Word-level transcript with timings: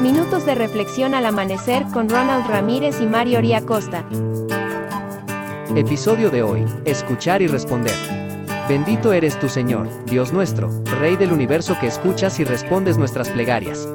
Minutos 0.00 0.46
de 0.46 0.54
reflexión 0.54 1.14
al 1.14 1.26
amanecer 1.26 1.84
con 1.92 2.08
Ronald 2.08 2.46
Ramírez 2.46 3.02
y 3.02 3.06
Mario 3.06 3.40
Costa. 3.66 4.02
Episodio 5.76 6.30
de 6.30 6.42
hoy, 6.42 6.64
escuchar 6.86 7.42
y 7.42 7.46
responder. 7.46 7.92
Bendito 8.66 9.12
eres 9.12 9.38
tu 9.38 9.50
Señor, 9.50 9.88
Dios 10.06 10.32
nuestro, 10.32 10.70
Rey 11.00 11.16
del 11.16 11.34
universo 11.34 11.76
que 11.78 11.88
escuchas 11.88 12.40
y 12.40 12.44
respondes 12.44 12.96
nuestras 12.96 13.28
plegarias. 13.28 13.86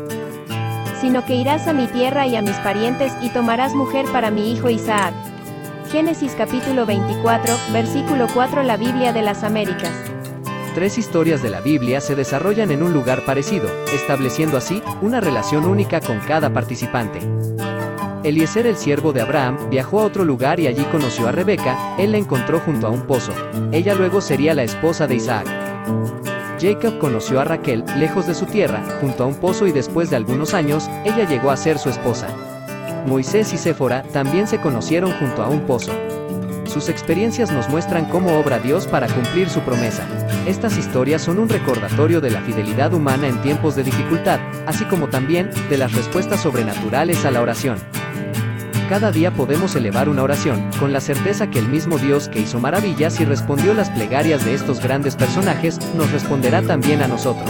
Sino 1.01 1.25
que 1.25 1.33
irás 1.33 1.67
a 1.67 1.73
mi 1.73 1.87
tierra 1.87 2.27
y 2.27 2.35
a 2.35 2.43
mis 2.43 2.57
parientes 2.57 3.11
y 3.23 3.29
tomarás 3.29 3.73
mujer 3.73 4.05
para 4.11 4.29
mi 4.29 4.51
hijo 4.51 4.69
Isaac. 4.69 5.15
Génesis 5.91 6.35
capítulo 6.37 6.85
24, 6.85 7.51
versículo 7.73 8.27
4 8.31 8.61
La 8.61 8.77
Biblia 8.77 9.11
de 9.11 9.23
las 9.23 9.43
Américas. 9.43 10.14
Tres 10.75 10.97
historias 10.97 11.41
de 11.41 11.49
la 11.49 11.61
Biblia 11.61 12.01
se 12.01 12.15
desarrollan 12.15 12.69
en 12.69 12.83
un 12.83 12.91
lugar 12.91 13.23
parecido, 13.23 13.69
estableciendo 13.93 14.57
así 14.57 14.83
una 15.01 15.21
relación 15.21 15.63
única 15.63 16.01
con 16.01 16.19
cada 16.19 16.51
participante. 16.51 17.19
Eliezer 18.25 18.67
el 18.67 18.75
siervo 18.75 19.13
de 19.13 19.21
Abraham 19.21 19.69
viajó 19.69 20.01
a 20.01 20.03
otro 20.03 20.25
lugar 20.25 20.59
y 20.59 20.67
allí 20.67 20.83
conoció 20.91 21.29
a 21.29 21.31
Rebeca, 21.31 21.95
él 21.97 22.11
la 22.11 22.17
encontró 22.17 22.59
junto 22.59 22.87
a 22.87 22.89
un 22.89 23.07
pozo. 23.07 23.31
Ella 23.71 23.95
luego 23.95 24.19
sería 24.19 24.53
la 24.53 24.63
esposa 24.63 25.07
de 25.07 25.15
Isaac. 25.15 25.47
Jacob 26.59 26.97
conoció 26.99 27.39
a 27.39 27.45
Raquel, 27.45 27.85
lejos 27.97 28.27
de 28.27 28.35
su 28.35 28.45
tierra, 28.45 28.83
junto 28.99 29.23
a 29.23 29.27
un 29.27 29.35
pozo 29.35 29.67
y 29.67 29.71
después 29.71 30.09
de 30.09 30.17
algunos 30.17 30.53
años, 30.53 30.89
ella 31.05 31.25
llegó 31.25 31.51
a 31.51 31.57
ser 31.57 31.79
su 31.79 31.87
esposa. 31.87 32.27
Moisés 33.05 33.53
y 33.53 33.57
Séfora 33.57 34.03
también 34.11 34.45
se 34.45 34.59
conocieron 34.59 35.13
junto 35.13 35.41
a 35.41 35.47
un 35.47 35.61
pozo. 35.61 35.93
Sus 36.75 36.89
experiencias 36.89 37.53
nos 37.53 37.69
muestran 37.69 38.03
cómo 38.03 38.37
obra 38.37 38.59
Dios 38.59 38.85
para 38.85 39.07
cumplir 39.07 39.47
su 39.49 39.61
promesa. 39.61 40.05
Estas 40.45 40.77
historias 40.77 41.21
son 41.21 41.39
un 41.39 41.47
recordatorio 41.47 42.19
de 42.19 42.31
la 42.31 42.41
fidelidad 42.41 42.93
humana 42.93 43.29
en 43.29 43.41
tiempos 43.41 43.77
de 43.77 43.83
dificultad, 43.85 44.41
así 44.65 44.83
como 44.83 45.07
también 45.07 45.49
de 45.69 45.77
las 45.77 45.93
respuestas 45.93 46.41
sobrenaturales 46.41 47.23
a 47.23 47.31
la 47.31 47.41
oración. 47.41 47.77
Cada 48.89 49.13
día 49.13 49.31
podemos 49.31 49.73
elevar 49.77 50.09
una 50.09 50.23
oración, 50.23 50.69
con 50.77 50.91
la 50.91 50.99
certeza 50.99 51.49
que 51.49 51.59
el 51.59 51.69
mismo 51.69 51.97
Dios 51.97 52.27
que 52.27 52.41
hizo 52.41 52.59
maravillas 52.59 53.21
y 53.21 53.25
respondió 53.25 53.73
las 53.73 53.89
plegarias 53.89 54.43
de 54.43 54.53
estos 54.53 54.81
grandes 54.81 55.15
personajes, 55.15 55.79
nos 55.95 56.11
responderá 56.11 56.61
también 56.61 57.01
a 57.01 57.07
nosotros. 57.07 57.49